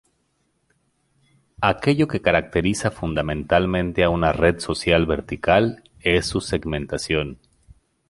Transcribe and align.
Aquello 1.61 2.07
que 2.07 2.23
caracteriza 2.23 2.89
fundamentalmente 2.89 4.03
a 4.03 4.09
una 4.09 4.31
red 4.33 4.57
social 4.57 5.05
vertical 5.05 5.83
es 5.99 6.25
su 6.25 6.41
segmentación. 6.41 7.37